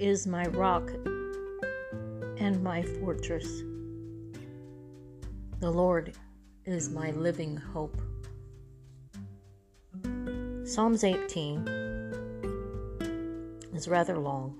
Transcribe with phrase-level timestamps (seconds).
[0.00, 0.90] Is my rock
[2.38, 3.46] and my fortress.
[5.60, 6.14] The Lord
[6.64, 7.96] is my living hope.
[10.64, 11.68] Psalms 18
[13.72, 14.58] is rather long,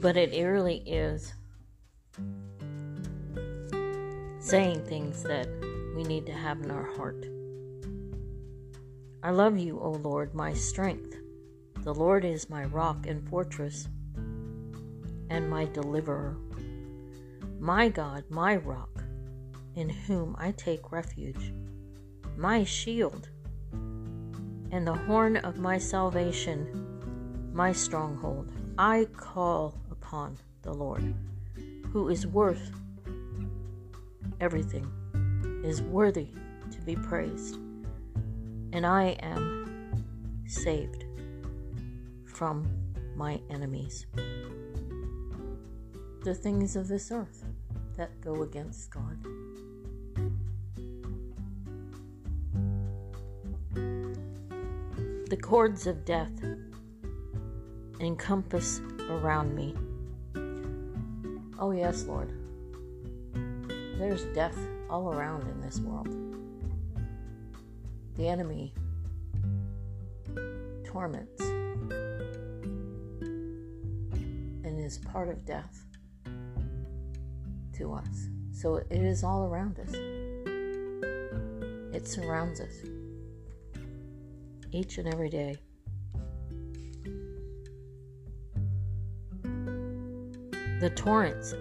[0.00, 1.34] but it really is
[4.38, 5.48] saying things that
[5.96, 7.26] we need to have in our heart.
[9.24, 11.16] I love you, O Lord, my strength.
[11.84, 13.88] The Lord is my rock and fortress
[15.28, 16.34] and my deliverer,
[17.60, 19.04] my God, my rock,
[19.74, 21.52] in whom I take refuge,
[22.38, 23.28] my shield,
[23.72, 28.50] and the horn of my salvation, my stronghold.
[28.78, 31.14] I call upon the Lord,
[31.92, 32.72] who is worth
[34.40, 34.90] everything,
[35.62, 36.28] is worthy
[36.70, 37.56] to be praised,
[38.72, 41.03] and I am saved
[42.34, 42.68] from
[43.16, 44.06] my enemies.
[46.24, 47.44] The things of this earth
[47.96, 49.18] that go against God.
[55.30, 56.32] The cords of death
[58.00, 59.74] encompass around me.
[61.58, 62.32] Oh, yes, Lord.
[63.96, 64.58] There's death
[64.90, 66.08] all around in this world.
[68.16, 68.74] The enemy
[70.84, 71.42] torments
[74.84, 75.86] is part of death
[77.72, 78.28] to us.
[78.52, 79.94] So it is all around us,
[81.94, 82.74] it surrounds us
[84.72, 85.56] each and every day.
[90.80, 91.54] The torrents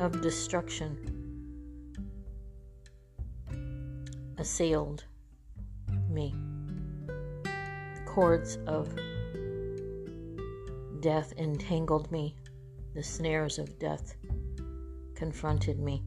[0.00, 0.96] of destruction
[4.38, 5.04] assailed
[6.08, 6.34] me.
[7.44, 8.88] The cords of
[11.00, 12.34] death entangled me.
[12.96, 14.14] The snares of death
[15.14, 16.02] confronted me.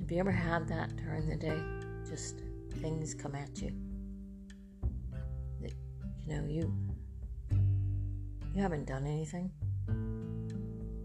[0.00, 1.58] Have you ever had that during the day?
[2.06, 2.42] Just
[2.82, 3.72] things come at you.
[5.62, 5.72] That
[6.20, 6.76] you know you
[8.54, 9.50] you haven't done anything.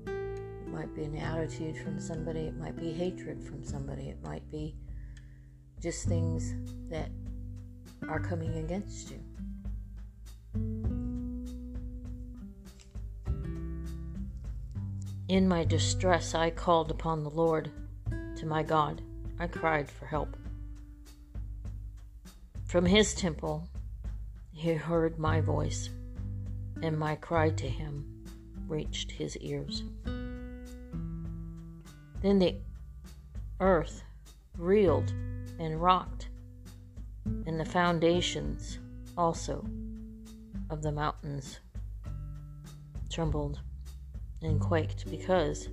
[0.06, 4.52] It might be an attitude from somebody, it might be hatred from somebody, it might
[4.52, 4.76] be
[5.82, 6.54] just things
[6.90, 7.10] that
[8.10, 9.24] are coming against you.
[15.28, 17.72] In my distress, I called upon the Lord,
[18.36, 19.02] to my God.
[19.40, 20.38] I cried for help.
[22.66, 23.68] From his temple,
[24.52, 25.90] he heard my voice,
[26.84, 28.24] and my cry to him
[28.68, 29.82] reached his ears.
[32.22, 32.58] Then the
[33.60, 34.04] earth
[34.58, 35.12] reeled
[35.58, 36.30] and rocked,
[37.26, 38.78] and the foundations
[39.18, 39.66] also
[40.70, 41.60] of the mountains
[43.10, 43.60] trembled
[44.42, 45.70] and quaked because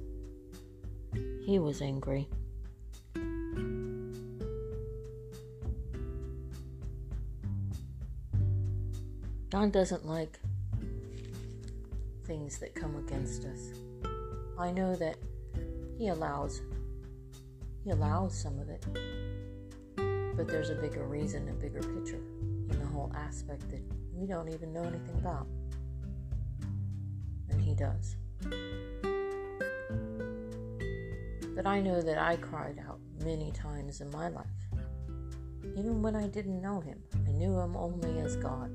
[1.44, 2.28] he was angry.
[9.50, 10.38] God doesn't like
[12.24, 13.70] things that come against us.
[14.58, 15.16] I know that
[15.98, 16.62] he allows
[17.84, 18.86] he allows some of it.
[20.36, 22.22] But there's a bigger reason, a bigger picture
[22.70, 23.82] in the whole aspect that
[24.14, 25.46] we don't even know anything about.
[27.50, 28.16] And he does.
[31.54, 34.46] But I know that I cried out many times in my life.
[35.76, 38.70] Even when I didn't know him, I knew him only as God.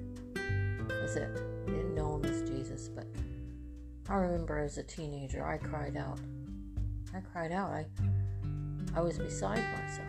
[0.88, 1.30] That's it.
[1.68, 3.08] I didn't know him as Jesus, but
[4.10, 6.20] I remember as a teenager, I cried out.
[7.14, 7.72] I cried out.
[7.72, 7.86] I,
[8.96, 10.08] I was beside myself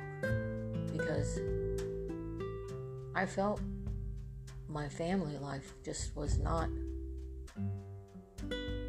[0.92, 1.40] because
[3.14, 3.60] I felt
[4.69, 6.69] my family life just was not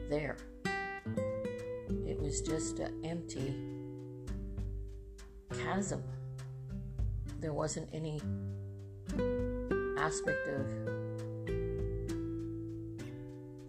[0.09, 0.37] there.
[2.29, 3.55] Was just an empty
[5.63, 6.03] chasm.
[7.39, 8.21] There wasn't any
[9.97, 10.67] aspect of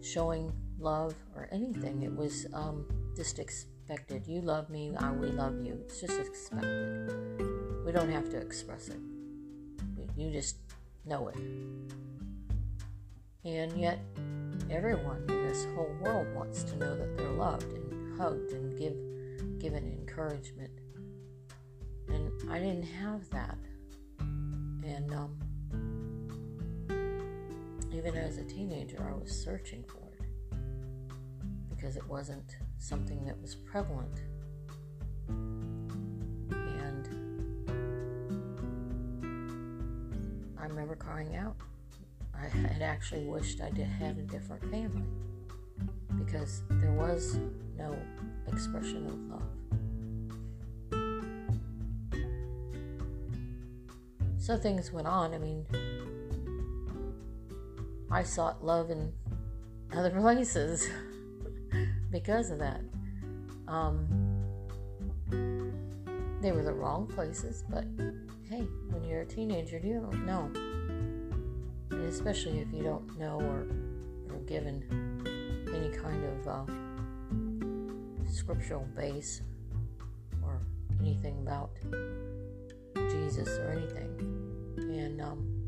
[0.03, 2.03] showing love or anything.
[2.03, 2.85] It was um,
[3.17, 4.27] just expected.
[4.27, 5.81] You love me, I we love you.
[5.87, 7.41] It's just expected.
[7.87, 9.01] We don't have to express it.
[10.19, 10.57] You just
[11.07, 11.37] know it.
[13.43, 14.01] And yet,
[14.71, 18.95] everyone in this whole world wants to know that they're loved and hugged and give
[19.59, 20.71] given encouragement.
[22.09, 23.57] And I didn't have that.
[24.19, 25.39] And um,
[27.91, 30.27] even as a teenager, I was searching for it
[31.71, 34.21] because it wasn't something that was prevalent.
[35.29, 37.09] And
[40.59, 41.57] I remember crying out.
[42.35, 45.07] I had actually wished I did had a different family
[46.19, 47.39] because there was
[47.77, 47.97] no
[48.49, 49.43] expression of love.
[54.39, 55.35] So things went on.
[55.35, 55.67] I mean,
[58.11, 59.13] I sought love in
[59.93, 60.89] other places
[62.11, 62.81] because of that.
[63.69, 64.09] Um,
[66.41, 67.85] they were the wrong places, but
[68.49, 70.51] hey, when you're a teenager, you don't know.
[71.91, 73.67] And especially if you don't know or,
[74.35, 74.83] are given
[75.75, 76.65] any kind of uh,
[78.31, 79.43] scriptural base
[80.43, 80.61] or
[81.01, 81.71] anything about
[83.11, 84.11] Jesus or anything.
[84.79, 85.61] And um,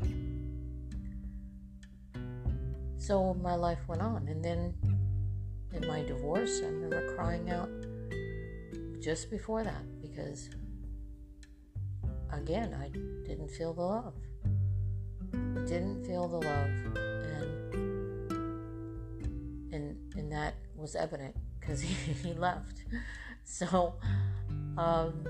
[2.97, 4.27] so my life went on.
[4.27, 4.73] And then
[5.73, 7.69] in my divorce, I remember crying out
[9.01, 10.49] just before that because,
[12.31, 12.89] again, I
[13.27, 14.13] didn't feel the love.
[15.33, 17.12] I didn't feel the love.
[20.83, 22.83] Was evident because he, he left.
[23.45, 23.95] So,
[24.77, 25.25] um,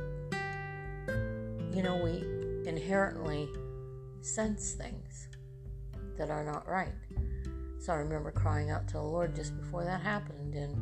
[1.71, 2.25] you know, we
[2.67, 3.47] inherently
[4.21, 5.29] sense things
[6.17, 6.93] that are not right.
[7.79, 10.75] So I remember crying out to the Lord just before that happened, and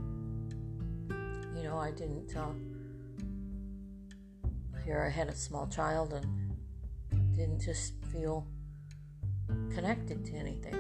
[1.56, 2.35] you know, I didn't.
[2.35, 2.51] Uh,
[4.85, 6.56] here I had a small child and
[7.35, 8.47] didn't just feel
[9.74, 10.75] connected to anything.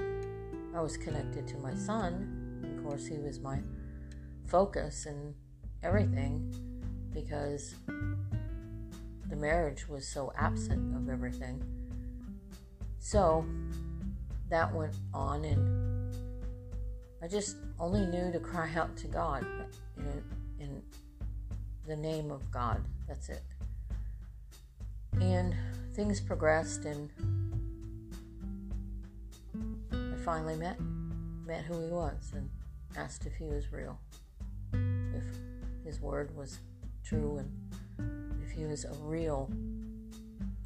[0.75, 2.37] I was connected to my son.
[2.63, 3.59] Of course, he was my
[4.51, 5.33] focus and
[5.81, 6.53] everything
[7.13, 7.73] because
[9.29, 11.63] the marriage was so absent of everything.
[12.99, 13.45] So
[14.49, 16.13] that went on, and
[17.23, 19.45] I just only knew to cry out to God
[19.97, 20.23] in,
[20.59, 20.81] in
[21.87, 22.83] the name of God.
[23.07, 23.43] That's it.
[25.21, 25.55] And
[25.93, 27.09] things progressed, and
[29.93, 30.77] I finally met
[31.45, 32.49] met who he was and
[32.95, 33.99] asked if he was real,
[35.15, 36.59] if his word was
[37.03, 39.49] true, and if he was a real,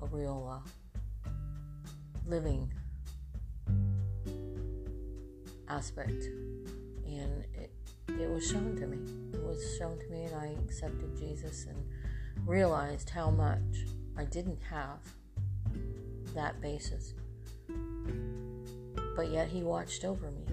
[0.02, 1.30] a real uh,
[2.28, 2.72] living
[5.68, 6.26] aspect.
[7.06, 7.72] And it,
[8.20, 8.98] it was shown to me.
[9.34, 11.78] It was shown to me, and I accepted Jesus and
[12.48, 13.86] realized how much
[14.18, 15.00] I didn't have
[16.34, 17.14] that basis.
[19.16, 20.46] But yet He watched over me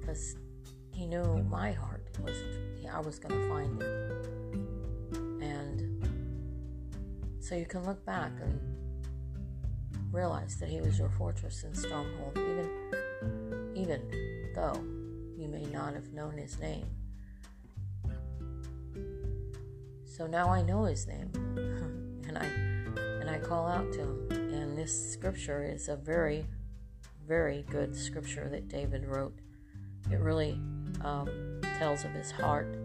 [0.00, 0.36] because
[0.92, 2.36] He knew my heart was
[2.92, 5.16] I was to find it.
[5.42, 6.06] And
[7.40, 8.60] so you can look back and
[10.12, 12.70] realize that He was your fortress and stronghold, even
[13.74, 14.80] even though
[15.36, 16.86] you may not have known his name.
[20.04, 21.30] So now I know his name,
[22.28, 24.28] and I and I call out to him.
[24.30, 26.46] And this scripture is a very,
[27.26, 29.34] very good scripture that David wrote.
[30.10, 30.60] It really
[31.04, 32.76] um, tells of his heart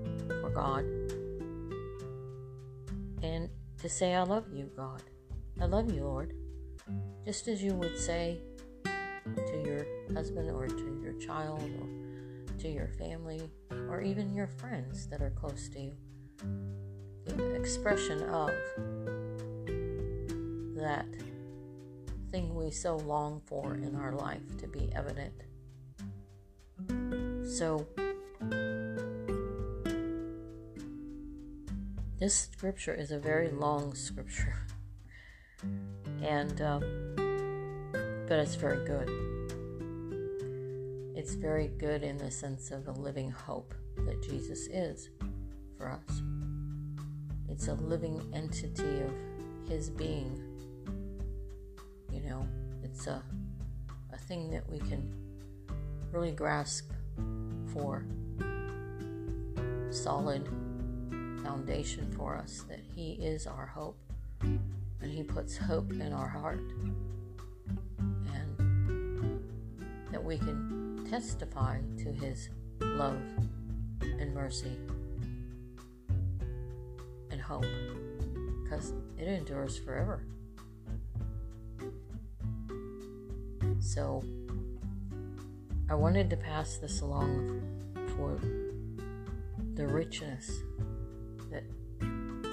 [0.42, 0.86] for God,
[3.22, 5.04] and to say, "I love you, God.
[5.60, 6.34] I love you, Lord,"
[7.26, 8.42] just as you would say
[9.24, 11.88] to your husband or to your child or
[12.58, 15.96] to your family or even your friends that are close to you.
[17.26, 18.50] The expression of
[20.76, 21.06] that
[22.32, 25.34] thing we so long for in our life to be evident.
[27.46, 27.86] So,
[32.20, 34.56] this scripture is a very long scripture,
[36.22, 37.16] and um,
[38.28, 39.10] but it's very good.
[41.16, 43.74] It's very good in the sense of a living hope
[44.06, 45.10] that Jesus is
[45.78, 46.22] for us.
[47.48, 49.14] It's a living entity of
[49.70, 50.42] His being.
[52.12, 52.46] You know,
[52.84, 53.24] it's a,
[54.12, 55.14] a thing that we can
[56.12, 56.92] really grasp
[57.72, 58.06] for
[59.90, 60.50] solid
[61.50, 63.98] foundation for us that He is our hope
[64.42, 64.62] and
[65.02, 66.62] He puts hope in our heart
[68.36, 69.42] and
[70.12, 72.50] that we can testify to His
[72.82, 73.20] love
[74.02, 74.78] and mercy
[77.32, 77.66] and hope
[78.64, 80.22] because it endures forever.
[83.80, 84.24] So,
[85.90, 87.64] I wanted to pass this along
[88.16, 88.40] for
[89.74, 90.62] the richness
[91.52, 91.64] that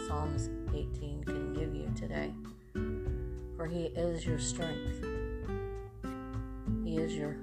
[0.06, 2.32] Psalms 18 can give you today.
[3.56, 5.04] For He is your strength,
[6.84, 7.36] He is your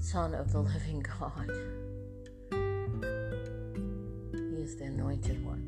[0.00, 1.50] Son of the living God.
[4.32, 5.64] He is the anointed one,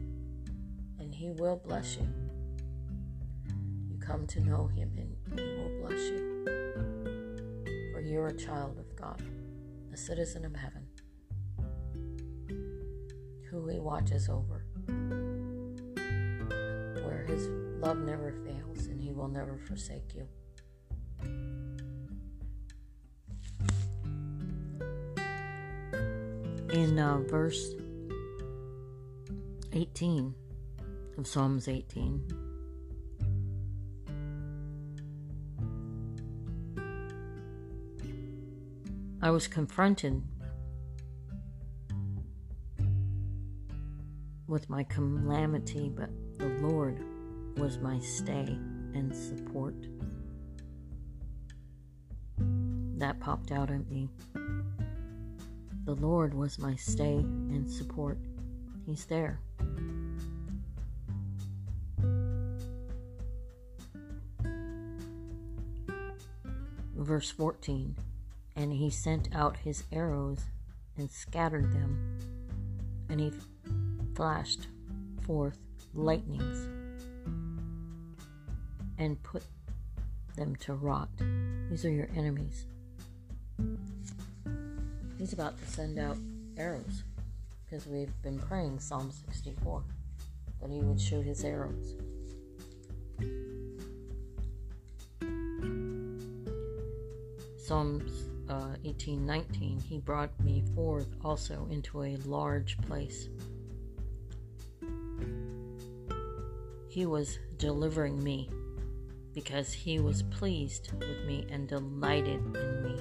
[0.99, 2.09] and He will bless you.
[3.91, 6.45] You come to know Him and He will bless you.
[7.93, 9.23] For you're a child of God,
[9.93, 10.88] a citizen of heaven,
[13.51, 14.65] who He watches over,
[17.05, 17.49] where His
[17.81, 20.27] love never fails and He will never forsake you.
[26.73, 27.75] In uh, verse
[29.73, 30.35] 18
[31.17, 32.49] of Psalms 18,
[39.21, 40.23] I was confronted
[44.49, 47.05] with my calamity, but the Lord
[47.57, 48.59] was my stay
[48.95, 49.75] and support.
[52.99, 54.09] That popped out at me.
[55.85, 58.19] The Lord was my stay and support.
[58.85, 59.39] He's there.
[66.97, 67.95] Verse 14
[68.59, 70.41] and he sent out his arrows
[70.97, 72.19] and scattered them,
[73.09, 73.33] and he
[74.19, 74.67] flashed
[75.23, 75.57] forth
[75.95, 76.67] lightnings
[78.99, 79.45] and put
[80.35, 81.09] them to rot.
[81.71, 82.67] These are your enemies.
[85.19, 86.17] He's about to send out
[86.57, 87.05] arrows
[87.65, 89.85] because we've been praying Psalm 64
[90.63, 91.95] that he would shoot his arrows.
[97.57, 103.29] Psalms uh, 1819, he brought me forth also into a large place.
[106.99, 108.51] He was delivering me
[109.33, 113.01] because he was pleased with me and delighted in me.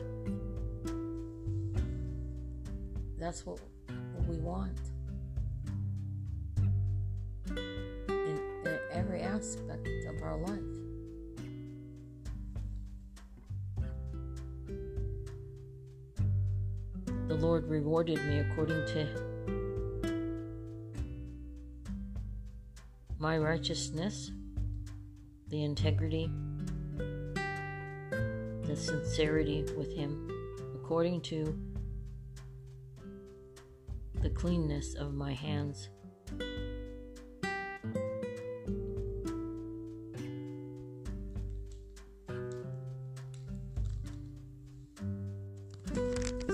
[3.18, 3.60] That's what,
[4.14, 4.78] what we want.
[7.48, 10.60] In, in every aspect of our life.
[17.28, 19.27] the Lord rewarded me according to
[23.20, 24.32] my righteousness,
[25.48, 26.30] the integrity,
[27.34, 30.30] the sincerity with Him,
[30.76, 31.58] according to
[34.22, 35.90] the cleanness of my hands.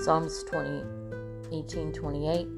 [0.02, 0.82] Psalms 20,
[1.52, 2.48] 18 28.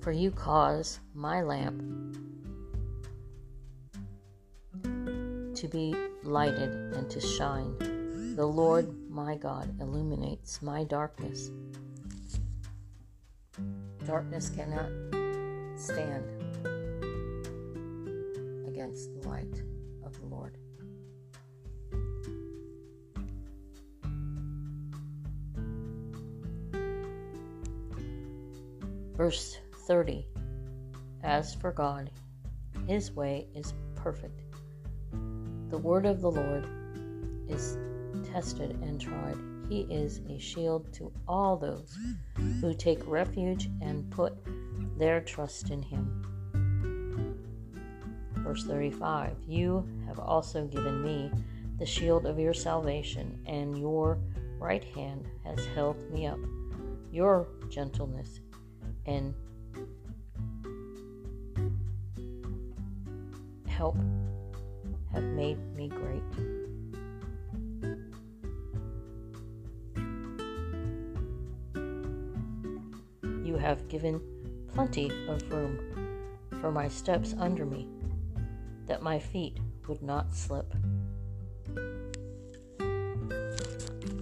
[0.00, 2.13] For you cause my lamp
[5.64, 7.74] to be lighted and to shine.
[8.36, 11.50] The Lord my God illuminates my darkness.
[14.04, 14.90] Darkness cannot
[15.78, 16.24] stand
[18.68, 19.62] against the light
[20.04, 20.58] of the Lord.
[29.16, 29.56] Verse
[29.86, 30.26] 30
[31.22, 32.10] As for God,
[32.86, 34.53] his way is perfect.
[35.70, 36.66] The word of the Lord
[37.48, 37.78] is
[38.32, 39.36] tested and tried.
[39.68, 41.96] He is a shield to all those
[42.60, 44.34] who take refuge and put
[44.98, 46.22] their trust in him.
[48.36, 51.30] Verse 35 You have also given me
[51.78, 54.18] the shield of your salvation, and your
[54.58, 56.38] right hand has held me up.
[57.10, 58.40] Your gentleness
[59.06, 59.34] and
[63.66, 63.96] help
[65.14, 66.22] have made me great.
[73.44, 74.20] You have given
[74.74, 75.78] plenty of room
[76.60, 77.88] for my steps under me,
[78.86, 80.74] that my feet would not slip.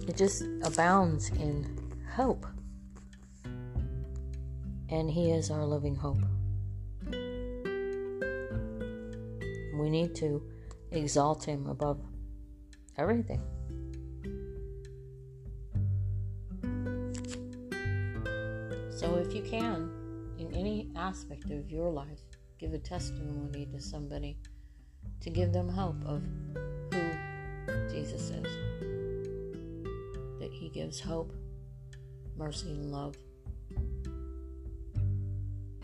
[0.07, 1.77] It just abounds in
[2.15, 2.45] hope
[4.89, 6.21] and He is our living hope.
[9.79, 10.52] We need to
[10.93, 11.99] exalt Him above
[12.97, 13.41] everything.
[18.91, 19.91] So, if you can,
[20.37, 22.21] in any aspect of your life,
[22.59, 24.37] give a testimony to somebody
[25.21, 26.21] to give them hope of
[26.91, 28.57] who Jesus is.
[30.39, 31.33] That He gives hope,
[32.37, 33.15] mercy, and love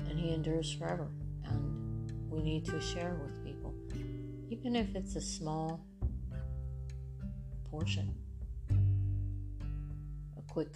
[0.10, 1.08] And he endures forever.
[1.46, 3.39] And we need to share with
[4.50, 5.86] even if it's a small
[7.70, 8.16] portion,
[10.38, 10.74] a quick,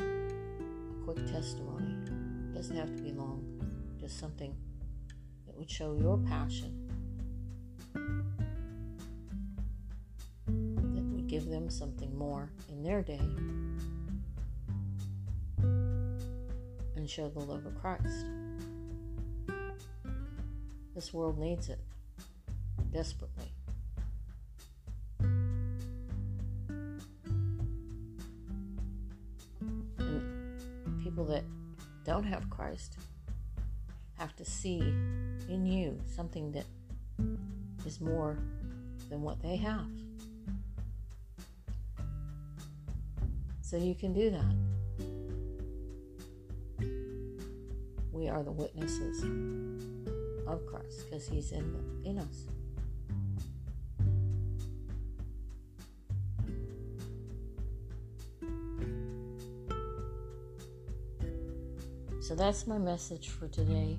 [0.00, 1.94] a quick testimony.
[2.06, 3.44] It doesn't have to be long,
[4.00, 4.52] just something
[5.46, 6.90] that would show your passion,
[10.44, 13.20] that would give them something more in their day,
[16.96, 18.26] and show the love of Christ.
[20.96, 21.78] This world needs it
[22.98, 23.52] desperately.
[29.98, 31.44] And people that
[32.04, 32.96] don't have Christ
[34.18, 36.64] have to see in you something that
[37.86, 38.36] is more
[39.08, 39.86] than what they have.
[43.60, 44.56] So you can do that.
[48.10, 49.22] We are the witnesses
[50.48, 52.48] of Christ because He's in, in us.
[62.28, 63.98] So that's my message for today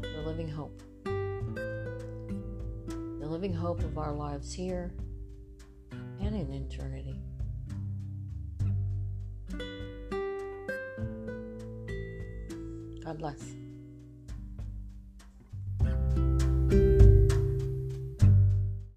[0.00, 0.82] the living hope.
[1.04, 4.90] The living hope of our lives here
[6.20, 7.20] and in eternity.
[13.04, 13.59] God bless.